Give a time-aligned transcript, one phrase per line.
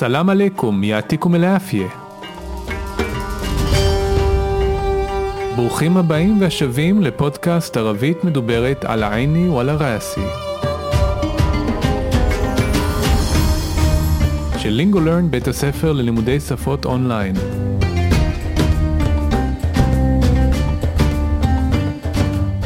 [0.00, 1.88] סלאם עליכום, יעתיקום אל-עפיה.
[5.56, 10.20] ברוכים הבאים והשבים לפודקאסט ערבית מדוברת על העיני ועל הראסי.
[14.58, 17.34] של לינגולרן בית הספר ללימודי שפות אונליין.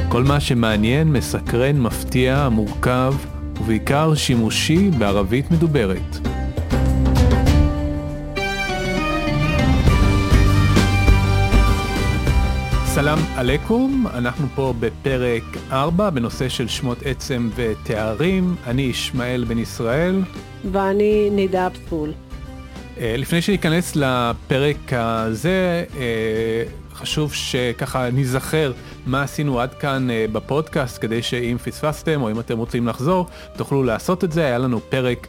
[0.09, 3.15] כל מה שמעניין, מסקרן, מפתיע, מורכב,
[3.61, 6.34] ובעיקר שימושי בערבית מדוברת.
[12.95, 18.57] סלאם עליכום, אנחנו פה בפרק 4 בנושא של שמות עצם ותארים.
[18.67, 20.23] אני ישמעאל בן ישראל.
[20.73, 22.13] ואני נידה פסול.
[23.01, 28.73] אה, לפני שניכנס לפרק הזה, אה, חשוב שככה ניזכר
[29.07, 33.83] מה עשינו עד כאן אה, בפודקאסט, כדי שאם פספסתם או אם אתם רוצים לחזור, תוכלו
[33.83, 34.45] לעשות את זה.
[34.45, 35.27] היה לנו פרק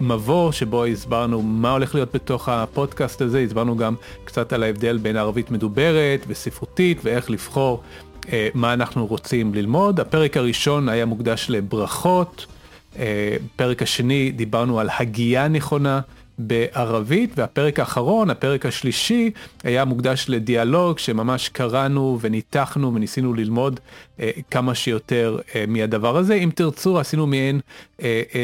[0.00, 5.16] מבוא שבו הסברנו מה הולך להיות בתוך הפודקאסט הזה, הסברנו גם קצת על ההבדל בין
[5.16, 7.82] ערבית מדוברת וספרותית ואיך לבחור
[8.32, 10.00] אה, מה אנחנו רוצים ללמוד.
[10.00, 12.46] הפרק הראשון היה מוקדש לברכות,
[12.98, 16.00] אה, פרק השני דיברנו על הגייה נכונה.
[16.38, 19.30] בערבית, והפרק האחרון, הפרק השלישי,
[19.64, 23.80] היה מוקדש לדיאלוג שממש קראנו וניתחנו וניסינו ללמוד
[24.20, 26.34] אה, כמה שיותר אה, מהדבר הזה.
[26.34, 27.60] אם תרצו, עשינו מעין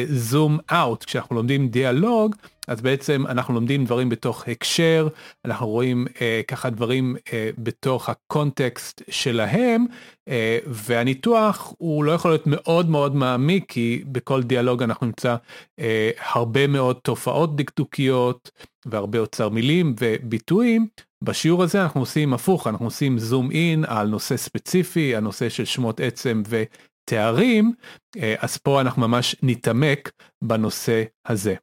[0.09, 2.37] זום אה, אאוט, אה, כשאנחנו לומדים דיאלוג,
[2.73, 5.09] אז בעצם אנחנו לומדים דברים בתוך הקשר,
[5.45, 9.87] אנחנו רואים אה, ככה דברים אה, בתוך הקונטקסט שלהם,
[10.29, 15.37] אה, והניתוח הוא לא יכול להיות מאוד מאוד מעמיק, כי בכל דיאלוג אנחנו נמצא
[15.79, 18.51] אה, הרבה מאוד תופעות דקדוקיות
[18.87, 20.87] והרבה אוצר מילים וביטויים.
[21.25, 26.01] בשיעור הזה אנחנו עושים הפוך, אנחנו עושים זום אין על נושא ספציפי, הנושא של שמות
[26.01, 27.73] עצם ותארים,
[28.17, 30.13] אה, אז פה אנחנו ממש נתעמק
[30.45, 31.55] בנושא הזה.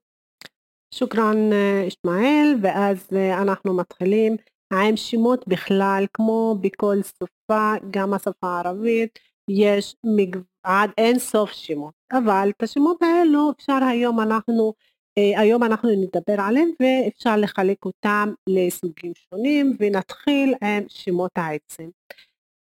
[0.94, 1.50] שוכרן
[1.88, 4.36] ישמעאל, ואז אנחנו מתחילים
[4.74, 9.20] עם שמות בכלל, כמו בכל שפה, גם השפה הערבית,
[9.50, 10.40] יש מגו...
[10.64, 14.74] עד אין סוף שמות, אבל את השמות האלו אפשר היום אנחנו,
[15.18, 21.90] היום אנחנו נדבר עליהם ואפשר לחלק אותם לסוגים שונים ונתחיל עם שמות העצם.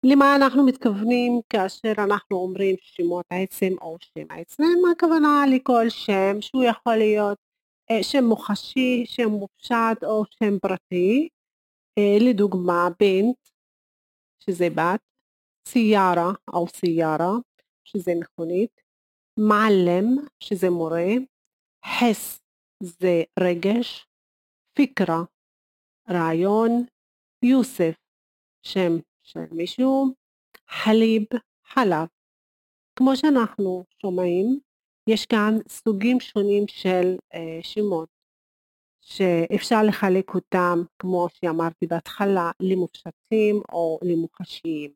[0.05, 4.63] למה אנחנו מתכוונים כאשר אנחנו אומרים שמות העצם או שם העצם?
[4.93, 7.48] הכוונה לכל שם שהוא יכול להיות אה,
[8.03, 11.29] שם מוחשי, שם מופשט או שם פרטי,
[11.99, 13.49] אה, לדוגמה בנט,
[14.41, 15.01] שזה בת,
[15.69, 17.33] סיירה או סיירה,
[17.85, 18.81] שזה מכונית,
[19.39, 21.11] מעלם, שזה מורה,
[21.87, 22.41] חס
[22.83, 24.07] זה רגש,
[24.77, 25.23] פיקרה,
[26.11, 26.71] רעיון,
[27.45, 27.95] יוסף,
[28.63, 30.15] שם של מישהו,
[30.69, 31.25] חליב,
[31.65, 32.09] חלב.
[32.99, 34.61] כמו שאנחנו שומעים,
[35.09, 38.09] יש כאן סוגים שונים של אה, שמות
[39.01, 44.93] שאפשר לחלק אותם, כמו שאמרתי בהתחלה, למופשטים או למוחשיים.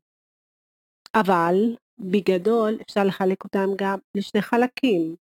[1.14, 1.54] אבל
[1.98, 5.16] בגדול אפשר לחלק אותם גם לשני חלקים,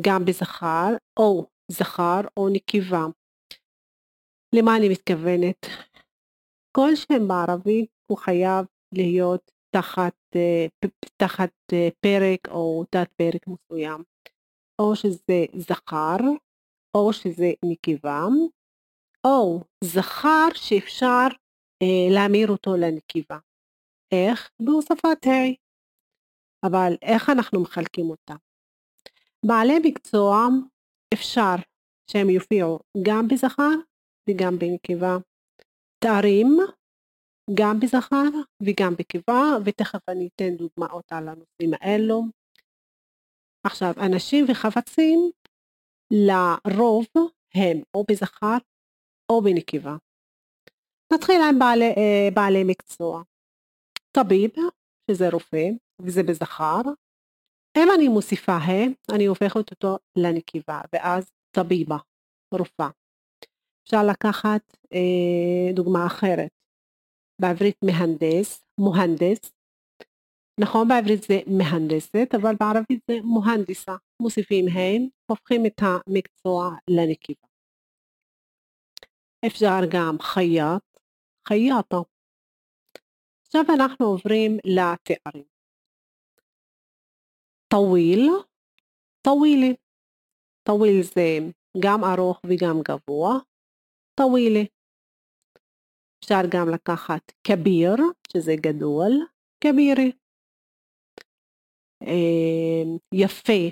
[0.00, 3.06] גם בזכר או זכר או נקבה.
[4.54, 5.66] למה אני מתכוונת?
[6.76, 10.66] כל שם בערבית הוא חייב להיות תחת, אה,
[11.16, 14.11] תחת אה, פרק או תת פרק מסוים.
[14.82, 16.16] או שזה זכר,
[16.96, 18.24] או שזה נקבה,
[19.26, 21.26] או זכר שאפשר
[21.82, 23.38] אה, להמיר אותו לנקבה.
[24.12, 24.50] איך?
[24.60, 25.62] בהוספת ה'.
[26.66, 28.34] אבל איך אנחנו מחלקים אותה?
[29.46, 30.46] בעלי מקצוע
[31.14, 31.54] אפשר
[32.10, 33.74] שהם יופיעו גם בזכר
[34.28, 35.16] וגם בנקבה.
[35.98, 36.58] תארים
[37.54, 38.30] גם בזכר
[38.62, 42.22] וגם בקבה, ותכף אני אתן דוגמאות על הנושאים האלו.
[43.64, 45.30] עכשיו, אנשים וחפצים
[46.10, 47.06] לרוב
[47.54, 48.56] הם או בזכר
[49.32, 49.96] או בנקבה.
[51.12, 53.22] נתחיל עם בעלי, אה, בעלי מקצוע.
[54.12, 54.50] טביב,
[55.10, 55.68] שזה רופא,
[56.02, 56.80] וזה בזכר.
[57.78, 61.96] אם אני מוסיפה ה, אני הופכת אותו לנקבה, ואז טביבה,
[62.54, 62.88] רופאה.
[63.84, 66.50] אפשר לקחת אה, דוגמה אחרת.
[67.40, 69.52] בעברית מהנדס, מוהנדס,
[70.60, 73.96] נכון בעברית זה מהנדסת, אבל בערבית זה מוהנדיסה.
[74.22, 77.48] מוסיפים ה', הופכים את המקצוע לנקבה.
[79.46, 80.82] אפשר גם חייט,
[81.48, 81.96] חייטה.
[83.46, 85.44] עכשיו אנחנו עוברים לתארים.
[87.68, 88.30] طويل,
[89.22, 89.74] طويلة.
[90.62, 91.38] طويل זה
[91.82, 93.38] גם ארוך וגם גבוה.
[94.14, 94.66] طويلة.
[96.18, 97.96] אפשר גם לקחת كبير,
[98.32, 99.12] שזה גדול,
[99.60, 100.12] כבירי.
[103.14, 103.62] יפה,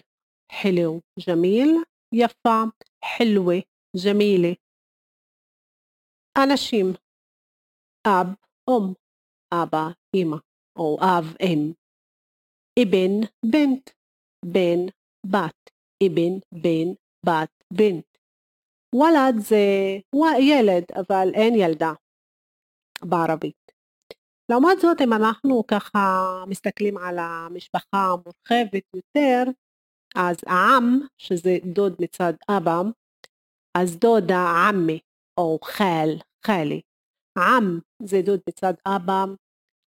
[0.53, 1.71] חלו, ג'מיל,
[2.15, 2.59] יפה,
[3.05, 3.57] חלווה,
[4.05, 4.53] ג'מילה.
[6.45, 6.87] אנשים,
[8.07, 8.27] אב,
[8.71, 8.95] אום,
[9.55, 9.87] אבא,
[10.17, 10.37] אמא,
[10.79, 11.73] או אב, אם.
[12.83, 13.91] אבן, בנט,
[14.45, 14.81] בן,
[15.27, 15.71] בת,
[16.03, 16.89] אבן, בן,
[17.27, 18.11] בת, בנט.
[18.95, 19.65] וולד זה
[20.41, 21.93] ילד, אבל אין ילדה
[23.05, 23.60] בערבית.
[24.51, 29.43] לעומת זאת, אם אנחנו ככה מסתכלים על המשפחה המורחבת יותר,
[30.15, 32.83] אז העם, שזה דוד מצד אבא,
[33.75, 34.99] אז דודה עמי,
[35.39, 36.09] או חל,
[36.47, 36.81] חלי.
[37.39, 39.25] עם זה דוד מצד אבא,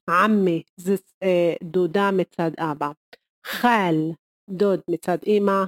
[0.10, 0.94] עמי זה
[1.24, 2.92] אה, דודה מצד אבא.
[3.46, 3.96] חל,
[4.50, 5.64] דוד מצד אמא,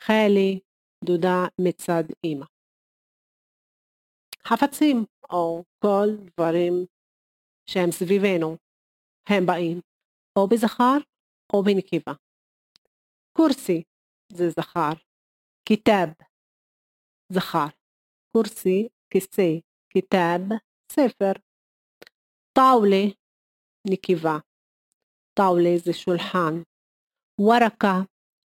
[0.00, 0.60] חלי,
[1.04, 2.46] דודה מצד אמא.
[4.46, 6.86] חפצים, או כל דברים
[7.70, 8.56] שהם סביבנו,
[9.28, 9.80] הם באים
[10.38, 10.98] או בזכר
[11.52, 12.12] או בנקבה.
[13.36, 13.82] קורסי
[14.32, 14.92] זה זכר,
[15.68, 16.08] כיתב
[17.32, 17.66] זכר,
[18.32, 19.52] קורסי כיסא,
[19.90, 20.40] כיתב
[20.92, 21.32] ספר,
[22.52, 23.04] טאולה
[23.90, 24.38] נקבה,
[25.38, 26.54] טאולה זה שולחן,
[27.40, 27.96] ווארקה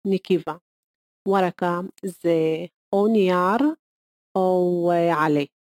[0.07, 0.57] נקבה,
[1.27, 1.73] ווארקה
[2.05, 3.61] זה או נייר
[4.35, 5.56] או אה, עלה.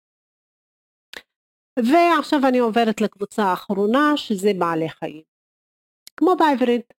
[1.79, 5.21] ועכשיו אני עוברת לקבוצה האחרונה שזה בעלי חיים.
[6.17, 6.93] כמו בעברית.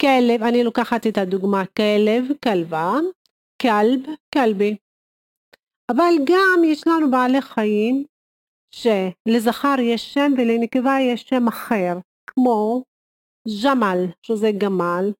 [0.00, 2.92] כלב, אני לוקחת את הדוגמה כלב, כלבה,
[3.62, 4.00] כלב,
[4.34, 4.76] כלבי.
[5.90, 8.04] אבל גם יש לנו בעלי חיים
[8.74, 11.94] שלזכר יש שם ולנקבה יש שם אחר,
[12.26, 12.84] כמו
[13.64, 15.12] ג'מל, שזה גמל,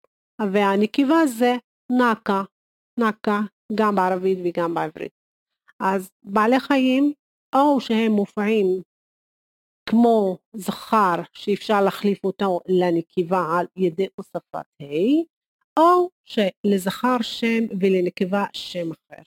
[0.53, 1.55] והנקבה זה
[1.91, 2.43] נקה,
[2.99, 3.41] נקה,
[3.75, 5.13] גם בערבית וגם בעברית.
[5.81, 7.13] אז בעלי חיים
[7.55, 8.67] או שהם מופעים
[9.89, 15.23] כמו זכר שאפשר להחליף אותו לנקבה על ידי הוספת ה',
[15.79, 19.23] או שלזכר שם ולנקבה שם אחר,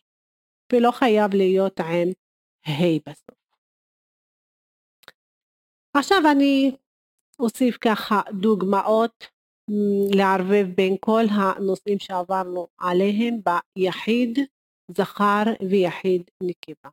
[0.74, 2.10] ולא חייב להיות עם
[2.66, 3.46] ה' בסוף.
[5.98, 6.72] עכשיו אני
[7.40, 9.28] אוסיף ככה דוגמאות
[10.16, 14.40] לערבב בין כל הנושאים שעברנו עליהם ביחיד
[14.92, 16.90] זכר ויחיד נקבה.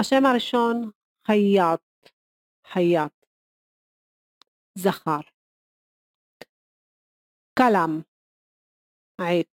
[0.00, 0.90] השם הראשון
[1.26, 2.10] חייט,
[2.72, 3.12] חייט,
[4.74, 5.20] זכר.
[7.58, 8.02] כלם,
[9.20, 9.48] עט,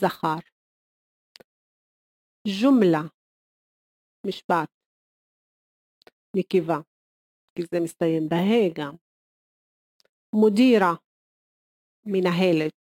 [0.00, 0.38] זכר.
[2.62, 3.02] ג'ומלה,
[4.26, 4.70] משפט,
[6.36, 6.78] נקבה,
[7.54, 8.94] כי זה מסתיים בה' גם.
[10.32, 10.94] מודירה,
[12.06, 12.74] מנהלת,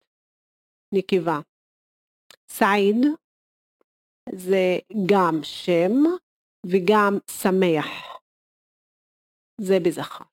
[0.94, 1.40] נקבה.
[2.48, 3.23] סעיד,
[4.32, 5.92] זה גם שם
[6.66, 7.88] וגם שמח.
[9.62, 10.24] זה בזכר.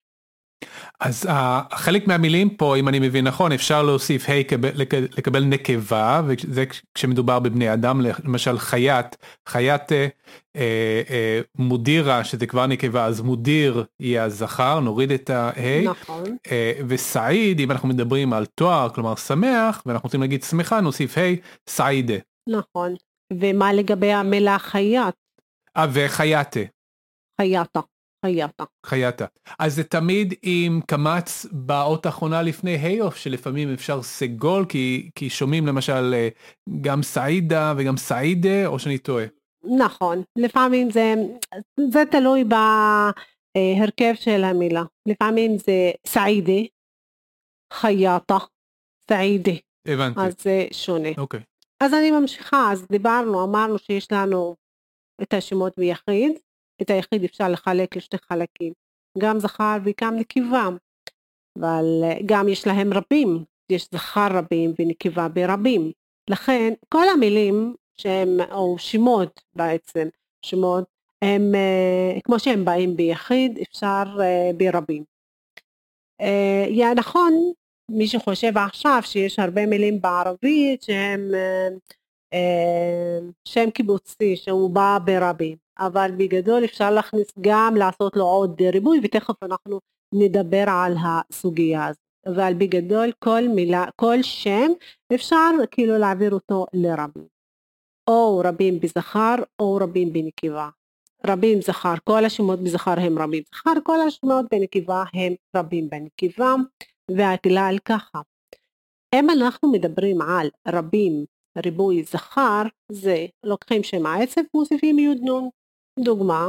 [1.01, 5.45] אז uh, חלק מהמילים פה, אם אני מבין נכון, אפשר להוסיף ה' hey, לקבל, לקבל
[5.45, 6.65] נקבה, וזה
[6.95, 9.17] כשמדובר בבני אדם, למשל חייט,
[9.49, 10.09] חייט אה,
[10.57, 16.37] אה, מודירה, שזה כבר נקבה, אז מודיר יהיה הזכר, נוריד את ה-ה', hey, נכון.
[16.51, 21.21] אה, וסעיד, אם אנחנו מדברים על תואר, כלומר שמח, ואנחנו רוצים להגיד שמחה, נוסיף ה',
[21.21, 21.37] hey,
[21.69, 22.17] סעידה.
[22.49, 22.95] נכון.
[23.33, 25.15] ומה לגבי המילה חייט?
[25.77, 26.61] אה, וחייתה.
[27.41, 27.81] חייתה.
[28.27, 28.65] חייתה.
[28.87, 29.25] חייתה.
[29.59, 35.31] אז זה תמיד עם קמץ באות האחרונה לפני ה' או שלפעמים אפשר סגול כי, כי
[35.31, 36.29] שומעים למשל אה,
[36.81, 39.25] גם סעידה וגם סעידה או שאני טועה.
[39.79, 41.15] נכון, לפעמים זה,
[41.91, 44.83] זה תלוי בהרכב של המילה.
[45.07, 46.63] לפעמים זה סעידה,
[47.73, 48.39] חייתה,
[49.11, 49.53] סעידה.
[49.89, 50.21] הבנתי.
[50.21, 51.09] אז זה שונה.
[51.19, 51.41] אוקיי.
[51.81, 54.57] אז אני ממשיכה, אז דיברנו, אמרנו שיש לנו
[55.23, 56.33] את השמות ביחיד,
[56.83, 58.73] את היחיד אפשר לחלק לשתי חלקים,
[59.19, 60.69] גם זכר וגם נקבה,
[61.59, 61.85] אבל
[62.27, 65.93] גם יש להם רבים, יש זכר רבים ונקבה ברבים,
[66.31, 70.09] לכן כל המילים שהם, או שמות בעצם,
[70.45, 70.85] שמות,
[71.23, 75.05] הם אה, כמו שהם באים ביחיד, אפשר אה, ברבים.
[76.21, 77.33] אה, נכון
[77.91, 81.69] מי שחושב עכשיו שיש הרבה מילים בערבית שהם אה,
[82.33, 89.01] אה, שם קיבוצי שהוא בא ברבים אבל בגדול אפשר להכניס גם לעשות לו עוד ריבוי
[89.03, 89.81] ותכף אנחנו
[90.15, 92.11] נדבר על הסוגיה הזאת.
[92.27, 94.71] אבל בגדול כל מילה כל שם
[95.15, 97.27] אפשר כאילו להעביר אותו לרבים
[98.11, 100.69] או רבים בזכר או רבים בנקבה.
[101.27, 106.55] רבים זכר כל השמות בזכר הם רבים זכר כל השמות בנקבה הם רבים בנקבה
[107.17, 108.21] והכלל ככה.
[109.15, 111.25] אם אנחנו מדברים על רבים
[111.65, 112.63] ריבוי זכר,
[112.93, 115.49] זה לוקחים שם העצב מוסיפים נון.
[115.99, 116.49] דוגמה,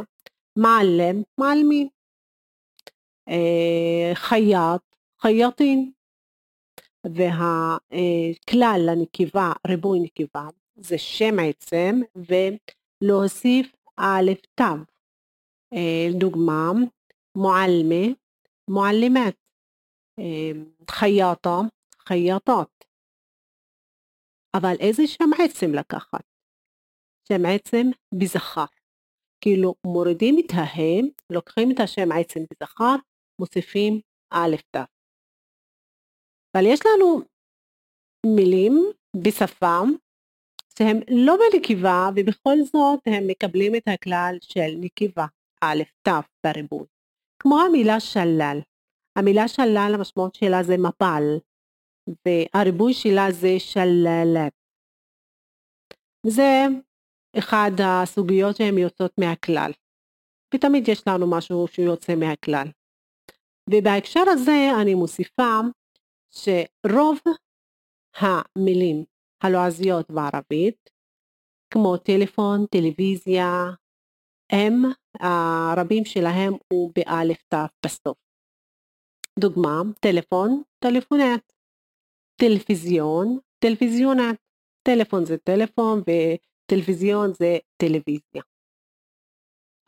[0.58, 1.88] מעלם, מעלמים.
[3.30, 4.82] אה, חייט,
[5.22, 5.92] חייטין.
[7.06, 14.64] והכלל לנקבה, ריבוי נקבה, זה שם עצם ולהוסיף א' תו.
[15.74, 16.72] אה, דוגמה,
[17.38, 18.06] מועלמה,
[18.70, 19.36] מועלמת,
[20.22, 20.52] אה,
[20.92, 21.58] חייטה,
[22.08, 22.86] חייטות.
[24.58, 26.24] אבל איזה שם עצם לקחת?
[27.28, 27.86] שם עצם
[28.20, 28.66] בזכר.
[29.42, 32.96] כאילו מורידים את ההם, לוקחים את השם עצם בזכר,
[33.40, 34.02] מוסיפים
[34.34, 34.78] א' ת'.
[36.56, 37.22] אבל יש לנו
[38.36, 38.74] מילים
[39.24, 39.80] בשפה
[40.78, 45.26] שהם לא בנקבה ובכל זאת הם מקבלים את הכלל של נקבה,
[45.62, 46.10] א', ת'
[46.46, 46.88] בריבוי.
[47.40, 48.60] כמו המילה שלל.
[49.16, 51.24] המילה שלל המשמעות שלה זה מפל
[52.26, 54.54] והריבוי שלה זה שללת.
[56.26, 56.66] זה
[57.40, 59.72] אחד הסוגיות שהן יוצאות מהכלל.
[60.54, 62.68] ותמיד יש לנו משהו שיוצא מהכלל.
[63.70, 65.60] ובהקשר הזה אני מוסיפה
[66.32, 67.20] שרוב
[68.16, 69.04] המילים
[69.44, 70.90] הלועזיות בערבית,
[71.74, 73.52] כמו טלפון, טלוויזיה,
[74.52, 74.76] הם,
[75.20, 78.31] הרבים שלהם הוא באלף ת' בסוף.
[79.40, 81.54] דוגמה, טלפון, טלפונט,
[82.42, 84.36] טלוויזיון, טלוויזיונת,
[84.84, 88.44] טלפון זה טלפון וטלוויזיון זה טלוויזיה.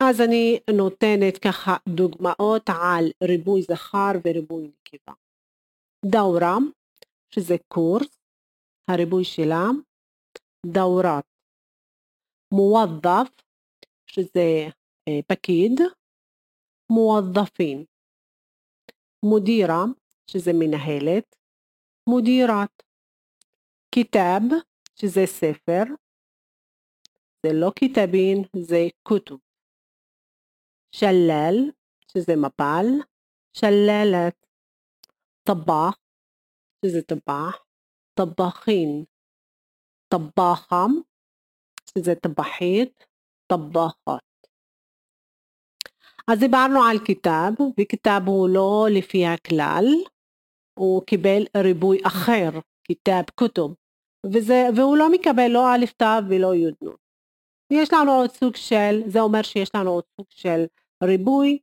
[0.02, 5.12] אז אני נותנת ככה דוגמאות על ריבוי זכר וריבוי נקבה.
[6.06, 6.56] דאורה,
[7.30, 8.18] שזה קורס,
[8.90, 9.66] הריבוי שלה,
[10.66, 11.24] דאורת.
[12.52, 13.42] מוודף,
[14.06, 14.68] שזה
[15.08, 15.80] אה, פקיד,
[19.24, 19.30] מוודפין.
[19.30, 19.84] מודירה,
[20.30, 21.36] שזה מנהלת,
[22.08, 22.82] מודירת.
[23.94, 24.40] כיתב,
[24.96, 25.82] שזה ספר,
[27.46, 29.40] זה לא כיתבין, זה כותוב.
[30.94, 31.70] שלל,
[32.12, 32.86] שזה מפל,
[33.52, 34.46] שללת.
[35.48, 35.98] טבח,
[36.84, 37.64] שזה טבח,
[38.14, 39.04] טבחין,
[40.08, 40.90] טבחם,
[41.90, 43.06] שזה טבחית,
[43.46, 44.23] טבחת.
[46.30, 49.84] אז דיברנו על כיתב, וכיתב הוא לא לפי הכלל,
[50.78, 52.50] הוא קיבל ריבוי אחר,
[52.84, 53.74] כיתב כותוב,
[54.26, 56.88] וזה, והוא לא מקבל לא א' ת' ולא י' נ'.
[57.72, 60.64] יש לנו עוד סוג של, זה אומר שיש לנו עוד סוג של
[61.04, 61.58] ריבוי.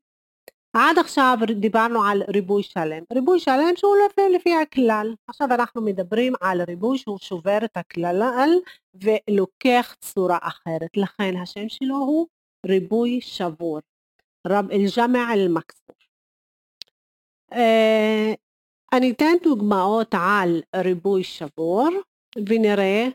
[0.74, 3.03] עד עכשיו דיברנו על ריבוי שלם.
[3.13, 5.15] ריבוי שלם שהוא לפי, לפי הכלל.
[5.27, 8.50] עכשיו אנחנו מדברים על ריבוי שהוא שובר את הכלל
[8.94, 10.98] ולוקח צורה אחרת.
[10.98, 12.27] לכן השם שלו הוא
[12.65, 13.80] ריבוי שבור.
[14.48, 15.95] אל-ג'מע אל-מקסור.
[17.53, 18.36] Uh,
[18.93, 21.89] אני אתן דוגמאות על ריבוי שבור
[22.50, 23.07] ונראה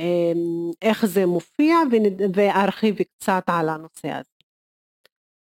[0.00, 1.76] um, איך זה מופיע
[2.34, 4.30] וארחיב קצת על הנושא הזה.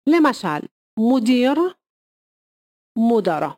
[0.06, 0.66] למשל,
[0.98, 1.54] מודיר,
[2.98, 3.52] מודרה.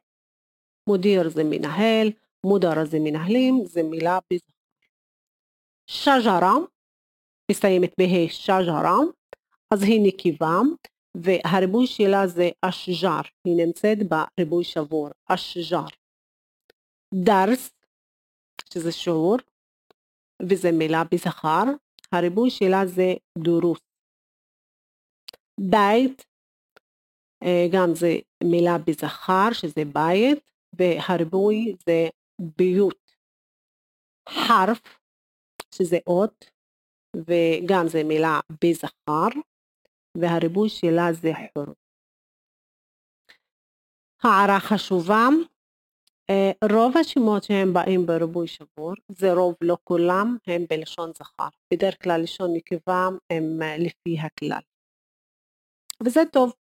[0.89, 2.09] מודיר זה מנהל,
[2.45, 4.53] מודרה זה מנהלים, זה מילה בזכר.
[5.87, 6.55] שג'רה,
[7.51, 8.97] מסתיימת בה' שג'רה,
[9.75, 10.59] אז היא נקבה,
[11.23, 15.87] והריבוי שלה זה אשג'ר, היא נמצאת בריבוי שבור, אשג'ר.
[17.15, 17.71] דרס,
[18.75, 19.37] שזה שיעור,
[20.43, 21.65] וזה מילה בזכר,
[22.13, 23.81] הריבוי שלה זה דורוס.
[25.61, 26.25] בית,
[27.43, 32.09] אה, גם זה מילה בזכר, שזה בית, והריבוי זה
[32.57, 33.13] ביות.
[34.29, 34.81] חרף,
[35.75, 36.51] שזה אות,
[37.17, 39.29] וגם זה מילה בזכר,
[40.21, 41.75] והריבוי שלה זה חור.
[44.23, 45.29] הערה חשובה,
[46.31, 51.49] אה, רוב השמות שהם באים בריבוי שבור, זה רוב לא כולם הם בלשון זכר.
[51.73, 54.61] בדרך כלל לשון נקבה הם אה, לפי הכלל.
[56.05, 56.53] וזה טוב,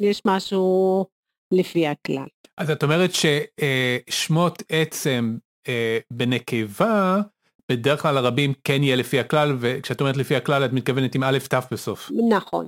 [0.00, 1.06] יש משהו
[1.52, 2.26] לפי הכלל.
[2.56, 5.36] אז את אומרת ששמות עצם
[5.68, 7.20] אה, בנקבה
[7.68, 11.38] בדרך כלל הרבים כן יהיה לפי הכלל וכשאת אומרת לפי הכלל את מתכוונת עם א'
[11.50, 12.10] ת' בסוף.
[12.28, 12.66] נכון.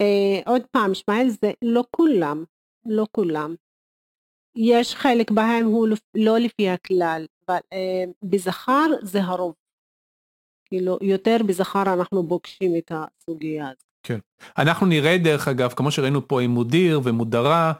[0.00, 2.44] אה, עוד פעם, ישמעאל זה לא כולם,
[2.86, 3.54] לא כולם.
[4.56, 9.54] יש חלק בהם הוא לא לפי הכלל, אבל אה, בזכר זה הרוב.
[10.64, 13.84] כאילו, יותר בזכר אנחנו פוגשים את הסוגיה הזאת.
[14.02, 14.18] כן.
[14.58, 17.72] אנחנו נראה דרך אגב, כמו שראינו פה עם מודיר ומודרה,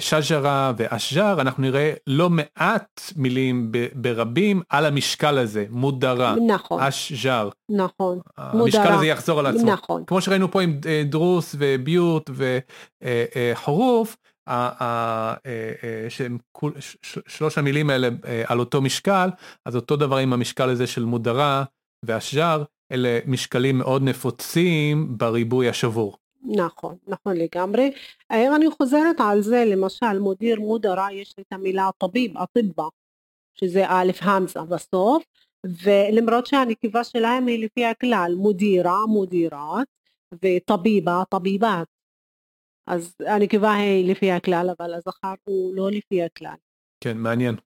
[0.00, 7.48] שג'רה ואשג'ר, אנחנו נראה לא מעט מילים ברבים על המשקל הזה, מודרה, נכון, אשג'ר.
[7.70, 8.94] נכון, המשקל מודרה.
[8.94, 9.72] הזה יחזור על עצמו.
[9.72, 10.04] נכון.
[10.06, 12.30] כמו שראינו פה עם אה, דרוס וביוט
[13.02, 14.16] וחורוף,
[14.48, 15.34] אה,
[17.26, 18.08] שלוש המילים האלה
[18.46, 19.28] על אותו משקל,
[19.66, 21.64] אז אותו דבר עם המשקל הזה של מודרה
[22.04, 26.16] ואשג'ר, אלה משקלים מאוד נפוצים בריבוי השבור.
[26.42, 27.92] נכון, נכון לגמרי.
[28.30, 32.88] אני חוזרת על זה, למשל מודיר מודרה, יש את המילה טביב, הטיבה,
[33.54, 35.24] שזה א' המזה בסוף,
[35.64, 39.86] ולמרות שהנקבה שלהם היא לפי הכלל מודירה, מודירת,
[40.42, 41.86] וטביבה, טביבת.
[42.86, 46.54] אז הנקבה היא לפי הכלל, אבל הזכר הוא לא לפי הכלל.
[47.00, 47.56] כן, מעניין.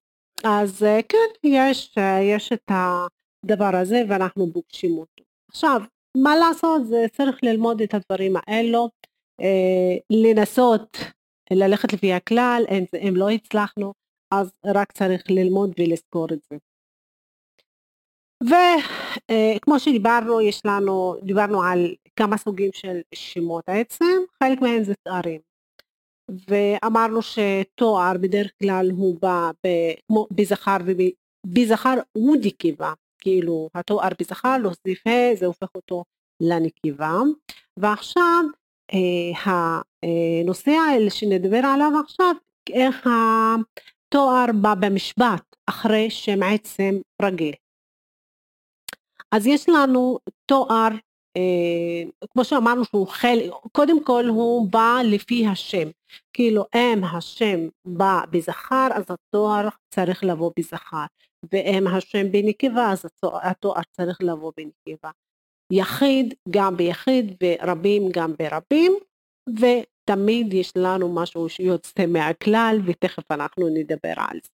[0.44, 5.24] אז אה, כן, יש, אה, יש את הדבר הזה ואנחנו פוגשים אותו.
[5.48, 5.80] עכשיו,
[6.16, 6.86] מה לעשות?
[6.86, 8.88] זה צריך ללמוד את הדברים האלו,
[9.40, 10.96] אה, לנסות
[11.50, 12.64] ללכת לפי הכלל,
[13.00, 13.92] אם, לא הצלחנו,
[14.30, 16.56] אז רק צריך ללמוד ולזכור את זה.
[18.44, 25.40] וכמו שדיברנו, יש לנו, דיברנו על כמה סוגים של שמות העצם, חלק מהם זה תארים.
[26.48, 29.50] ואמרנו שתואר בדרך כלל הוא בא
[30.30, 32.92] בזכר ובזכר הוא נקבה,
[33.24, 36.04] כאילו התואר בזכר להוסיף ה' זה הופך אותו
[36.40, 37.18] לנקבה.
[37.76, 38.44] ועכשיו
[38.92, 39.80] אה,
[40.42, 40.72] הנושא
[41.08, 42.34] שנדבר עליו עכשיו,
[42.72, 47.54] איך התואר בא במשפט אחרי שם עצם רגיל.
[49.32, 50.98] אז יש לנו תואר, אה,
[52.32, 55.88] כמו שאמרנו שהוא חלק, קודם כל הוא בא לפי השם,
[56.32, 61.04] כאילו אם השם בא בזכר אז התואר צריך לבוא בזכר,
[61.52, 63.04] ואם השם בנקבה אז
[63.42, 65.10] התואר צריך לבוא בנקבה.
[65.72, 68.92] יחיד גם ביחיד ורבים גם ברבים,
[69.48, 74.48] ותמיד יש לנו משהו שיוצא מהכלל ותכף אנחנו נדבר על זה.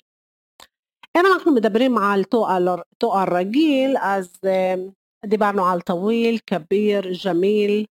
[1.18, 4.80] אם אנחנו מדברים על תואר, תואר רגיל, אז אה,
[5.26, 5.66] דיברנו
[7.26, 7.86] جميل,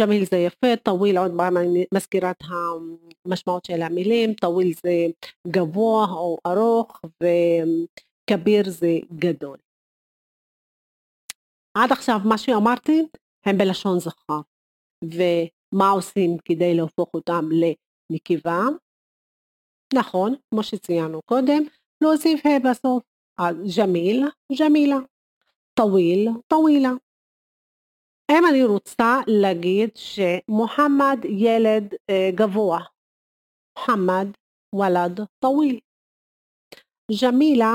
[0.00, 2.42] جميل זה יפה, طويل עוד פעם אני מזכירה את
[3.26, 5.06] המשמעות של המילים, طويل זה
[5.48, 9.58] גבוה או ארוך ו كبير זה גדול.
[11.74, 13.02] עד עכשיו מה שאמרתי
[13.46, 14.40] הם בלשון זכר,
[15.04, 18.60] ומה עושים כדי להפוך אותם לנקבה?
[19.94, 21.62] נכון, כמו שציינו קודם,
[22.02, 23.02] להוסיף ה' בסוף.
[23.38, 24.24] אז جميل,
[24.60, 24.98] جميلة.
[25.76, 26.92] طويل, طويلة.
[28.30, 32.80] אם אני רוצה להגיד שמוחמד ילד אה, גבוה,
[33.78, 34.26] محمد
[34.74, 35.80] ولد طويل.
[37.22, 37.74] ג'מילה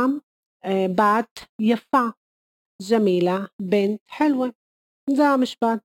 [0.65, 2.05] אה, בת יפה,
[2.91, 4.47] جميلة بنت حلوة.
[5.09, 5.79] זה המשפט.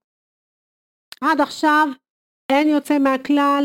[1.21, 1.87] עד עכשיו
[2.51, 3.63] אין יוצא מהכלל,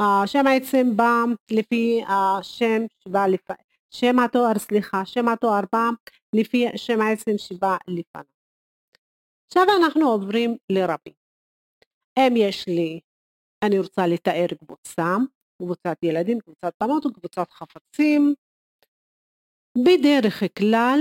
[0.00, 3.67] השם העצם בא לפי השם שבא לפ...
[3.90, 5.88] שם התואר, סליחה, שם התואר בא
[6.32, 8.24] לפי שם העצם שבא לפניו.
[9.46, 11.12] עכשיו אנחנו עוברים לרבי.
[12.18, 13.00] אם יש לי,
[13.64, 15.16] אני רוצה לתאר קבוצה,
[15.62, 18.34] קבוצת ילדים, קבוצת בנות וקבוצת חפצים.
[19.78, 21.00] בדרך כלל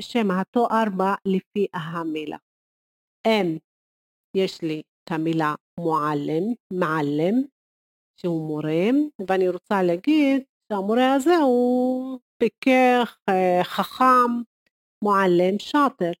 [0.00, 2.36] שם התואר בא לפי המילה.
[3.26, 3.58] אם
[4.36, 7.42] יש לי את המילה מועלם, מעלם,
[8.16, 8.88] שהוא מורה,
[9.28, 14.32] ואני רוצה להגיד שהמורה הזה הוא פיקח, אה, חכם,
[15.04, 16.12] מועלם, שאטר,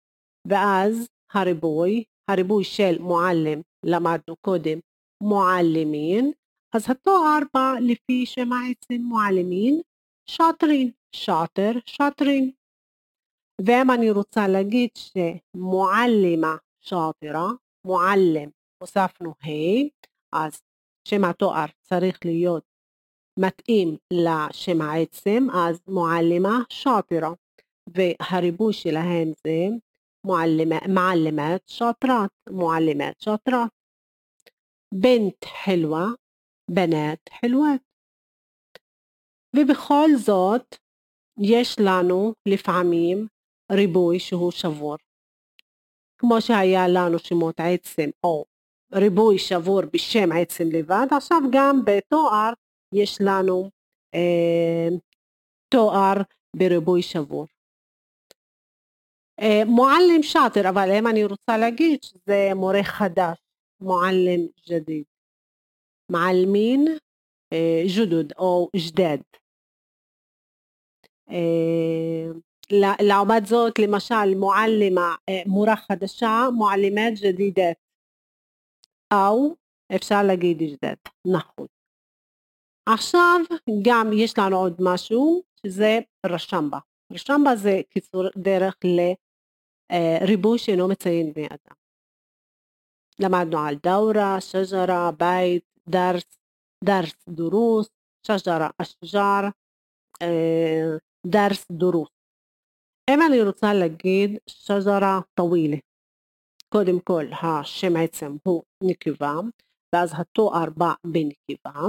[0.48, 4.78] ואז הריבוי, הריבוי של מועלם, למדנו קודם,
[5.22, 6.32] מועלמין,
[6.74, 9.80] אז התואר בא לפי שם העצם מועלמין,
[10.26, 12.50] שאטרין, שאטר, שאטרין.
[13.66, 17.48] ואם אני רוצה להגיד שמועלמה שאטרה,
[17.86, 18.48] מועלם,
[18.82, 19.88] הוספנו ה',
[20.32, 20.60] אז
[21.08, 22.71] שם התואר צריך להיות
[23.38, 27.32] מתאים לשם העצם, אז מועלמה שאטרה,
[27.94, 29.68] והריבוי שלהם זה
[30.94, 33.70] מעלמת שאטרת, מעלמת שאטרת.
[34.94, 36.06] בנט חלווה,
[36.70, 37.80] בנת חלוות.
[39.56, 40.76] ובכל זאת,
[41.40, 43.26] יש לנו לפעמים
[43.72, 44.96] ריבוי שהוא שבור.
[46.18, 48.44] כמו שהיה לנו שמות עצם או
[48.94, 52.52] ריבוי שבור בשם עצם לבד, עכשיו גם בתואר
[52.92, 53.70] יש לנו
[54.14, 54.88] אה,
[55.68, 56.22] תואר
[56.56, 57.46] בריבוי שבור.
[59.40, 63.38] אה, מועלם שאטר, אבל אם אני רוצה להגיד שזה מורה חדש,
[63.80, 65.04] מועלם ג'דיד.
[66.10, 66.84] מעלמין
[67.52, 69.18] אה, ג'ודוד או ג'דד.
[71.30, 72.26] אה,
[73.08, 77.76] לעומת זאת, למשל, מועלמה, אה, מורה חדשה, מועלמת ג'דידת.
[79.12, 79.54] או
[79.96, 81.66] אפשר להגיד ג'דד, נכון.
[82.86, 83.40] עכשיו
[83.82, 86.78] גם יש לנו עוד משהו שזה רשמבה.
[87.12, 88.76] רשמבה זה קיצור דרך
[89.92, 91.76] לריבוי שאינו מציין בני אדם.
[93.20, 96.38] למדנו על דאורה, שג'רה, בית, דרס,
[96.84, 97.88] דרס דורוס,
[98.26, 99.48] שג'רה אשג'ר,
[101.26, 102.10] דרס דורוס.
[103.10, 105.76] אם אני רוצה להגיד שג'רה טווילה,
[106.68, 109.34] קודם כל השם עצם הוא נקבה,
[109.94, 111.80] ואז התואר בא בנקבה.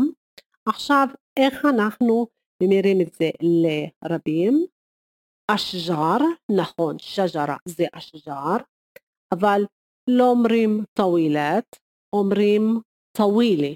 [0.66, 1.08] עכשיו
[1.40, 2.28] איך אנחנו
[2.64, 4.66] ממירים את זה לרבים?
[5.52, 6.18] أشجار,
[6.52, 8.58] נכון, شجرة זה أشجار,
[9.34, 9.62] אבל
[10.10, 11.80] לא אומרים طويلات,
[12.16, 12.80] אומרים
[13.18, 13.76] طويلة,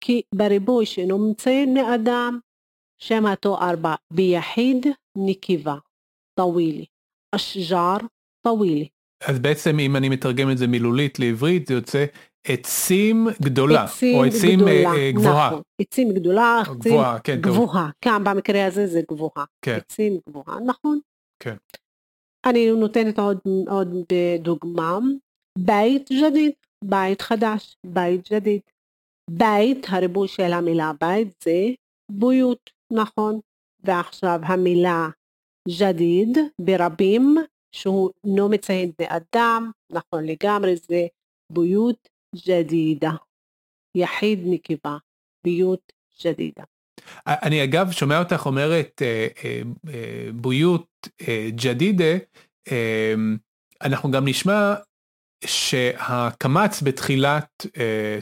[0.00, 2.38] כי בריבוי שאינם בני אדם,
[2.98, 4.86] שם התואר בא ביחיד
[5.18, 5.76] נקבה,
[6.40, 6.86] طويلة,
[7.34, 7.96] أشجار
[8.46, 8.88] طويلة.
[9.28, 12.04] אז בעצם אם אני מתרגם את זה מילולית לעברית זה יוצא
[12.44, 15.48] עצים גדולה, עצים או עצים גדולה, אה, גבוהה.
[15.48, 19.76] נכון, עצים גדולה, עצים גבוהה, כן, גבוהה, כאן במקרה הזה זה גבוהה, כן.
[19.76, 20.98] עצים גבוהה, נכון.
[21.42, 21.56] כן.
[22.46, 23.88] אני נותנת עוד, עוד
[24.38, 24.98] דוגמה,
[25.58, 26.52] בית ג'דיד,
[26.84, 28.60] בית חדש, בית ג'דיד.
[29.30, 31.68] בית, הריבוי של המילה בית זה
[32.10, 33.40] בויות, נכון.
[33.84, 35.08] ועכשיו המילה
[35.80, 37.36] ג'דיד ברבים,
[37.74, 41.06] שהוא לא מציין בני אדם, נכון לגמרי, זה
[41.52, 42.08] בויות
[42.46, 43.12] ג'דידה.
[43.94, 44.96] יחיד נקבה,
[45.44, 45.92] בויות
[46.24, 46.64] ג'דידה.
[47.26, 51.08] אני אגב שומע אותך אומרת אה, אה, אה, בויות
[51.48, 52.16] ג'דידה,
[53.82, 54.74] אנחנו גם נשמע
[55.44, 57.66] שהקמץ בתחילת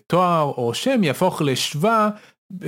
[0.07, 2.09] תואר או שם יהפוך לשבא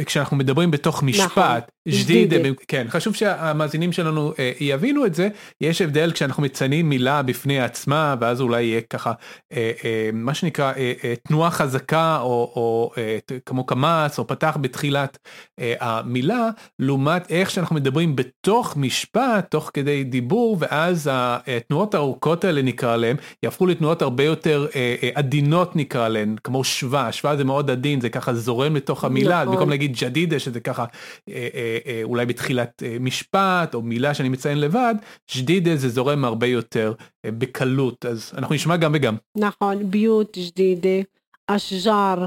[0.07, 2.37] כשאנחנו מדברים בתוך נכון, משפט, ג'דידה,
[2.68, 5.29] כן, חשוב שהמאזינים שלנו אה, יבינו את זה,
[5.61, 9.12] יש הבדל כשאנחנו מציינים מילה בפני עצמה, ואז אולי יהיה ככה,
[9.53, 14.57] אה, אה, מה שנקרא, אה, אה, תנועה חזקה, או, או אה, כמו קמץ, או פתח
[14.61, 15.18] בתחילת
[15.61, 22.62] אה, המילה, לעומת איך שאנחנו מדברים בתוך משפט, תוך כדי דיבור, ואז התנועות הארוכות האלה
[22.62, 27.44] נקרא להם, יהפכו לתנועות הרבה יותר אה, אה, עדינות נקרא להן, כמו שווה, שווה זה
[27.44, 29.73] מאוד עדין, זה ככה זורם לתוך המילה, נכון.
[29.74, 30.84] להגיד ג'דידה שזה ככה
[31.28, 34.94] אה, אה, אה, אולי בתחילת משפט או מילה שאני מציין לבד,
[35.37, 36.94] ג'דידה זה זורם הרבה יותר
[37.26, 39.16] בקלות אז אנחנו נשמע גם וגם.
[39.37, 41.02] נכון ביוט ג'דידה
[41.46, 42.26] אשג'ר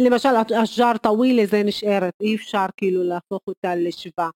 [0.00, 0.28] למשל
[0.62, 4.28] אשג'ר טווילה זה נשארת אי אפשר כאילו להפוך אותה לשבא.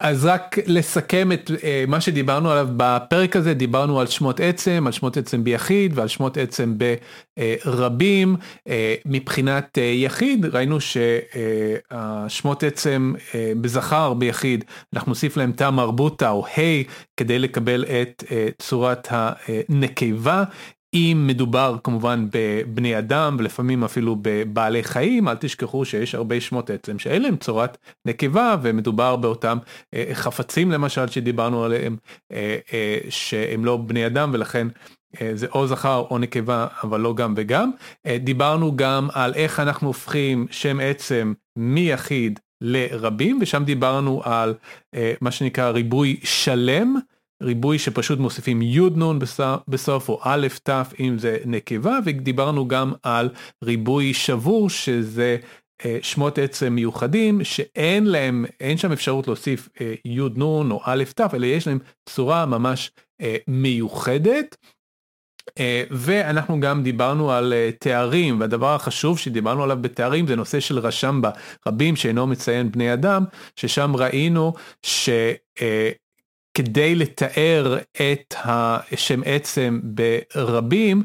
[0.00, 1.54] אז רק לסכם את uh,
[1.86, 6.36] מה שדיברנו עליו בפרק הזה, דיברנו על שמות עצם, על שמות עצם ביחיד ועל שמות
[6.36, 8.36] עצם ברבים.
[8.68, 8.70] Uh,
[9.06, 14.64] מבחינת uh, יחיד ראינו שהשמות uh, עצם uh, בזכר ביחיד,
[14.94, 16.82] אנחנו נוסיף להם תא מרבוטה או ה'
[17.16, 18.30] כדי לקבל את uh,
[18.62, 20.44] צורת הנקבה.
[20.96, 26.98] אם מדובר כמובן בבני אדם ולפעמים אפילו בבעלי חיים, אל תשכחו שיש הרבה שמות עצם
[26.98, 29.58] שאין להם צורת נקבה ומדובר באותם
[29.94, 31.96] אה, חפצים למשל שדיברנו עליהם
[32.32, 34.68] אה, אה, שהם לא בני אדם ולכן
[35.34, 37.70] זה או זכר או נקבה אבל לא גם וגם.
[38.20, 44.54] דיברנו גם על איך אנחנו הופכים שם עצם מיחיד לרבים ושם דיברנו על
[45.20, 46.96] מה שנקרא ריבוי שלם.
[47.42, 48.80] ריבוי שפשוט מוסיפים י'
[49.68, 50.70] בסוף או א' ת'
[51.00, 53.28] אם זה נקבה ודיברנו גם על
[53.64, 55.36] ריבוי שבור שזה
[55.84, 61.04] אה, שמות עצם מיוחדים שאין להם אין שם אפשרות להוסיף אה, י' נ' או א'
[61.14, 64.56] ת' אלא יש להם צורה ממש אה, מיוחדת.
[65.90, 71.20] ואנחנו גם דיברנו על תארים והדבר החשוב שדיברנו עליו בתארים זה נושא של רשם
[71.66, 73.24] ברבים שאינו מציין בני אדם
[73.56, 75.10] ששם ראינו ש...
[76.56, 77.78] כדי לתאר
[78.12, 81.02] את השם עצם ברבים,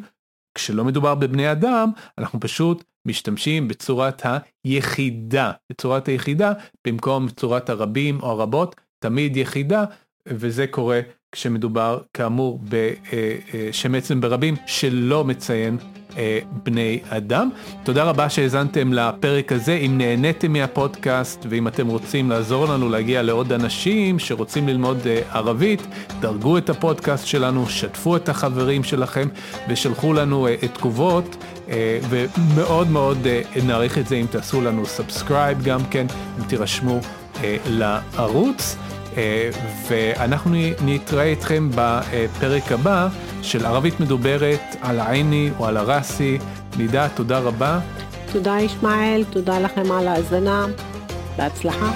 [0.56, 4.22] כשלא מדובר בבני אדם, אנחנו פשוט משתמשים בצורת
[4.64, 6.54] היחידה, בצורת היחידה,
[6.88, 9.84] במקום צורת הרבים או הרבות, תמיד יחידה,
[10.28, 11.00] וזה קורה
[11.32, 15.78] כשמדובר כאמור בשם עצם ברבים שלא מציין
[16.17, 17.50] אה, בני אדם.
[17.84, 19.74] תודה רבה שהאזנתם לפרק הזה.
[19.74, 25.82] אם נהניתם מהפודקאסט ואם אתם רוצים לעזור לנו להגיע לעוד אנשים שרוצים ללמוד אה, ערבית,
[26.20, 29.28] דרגו את הפודקאסט שלנו, שתפו את החברים שלכם
[29.70, 31.44] ושלחו לנו אה, תגובות.
[32.10, 33.17] ומאוד מאוד
[33.65, 36.06] נעריך את זה אם תעשו לנו subscribe גם כן,
[36.39, 37.00] אם תירשמו
[37.65, 38.78] לערוץ.
[39.17, 39.50] אה,
[39.88, 40.52] ואנחנו
[40.86, 43.08] נתראה איתכם בפרק הבא
[43.41, 46.38] של ערבית מדוברת על העיני או על הראסי.
[46.78, 47.80] נידה, תודה רבה.
[48.32, 50.65] תודה ישמעאל, תודה לכם על ההאזנה,
[51.38, 51.91] בהצלחה.